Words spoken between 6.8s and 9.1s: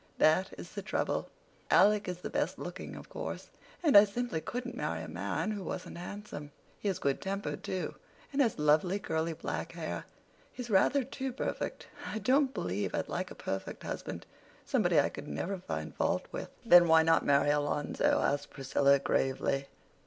is good tempered too, and has lovely,